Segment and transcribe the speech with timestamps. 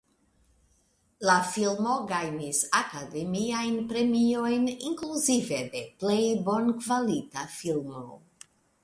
[1.29, 8.03] La filmo gajnis Akademiajn Premiojn inkluzive de Plej Bonkvalita Filmo.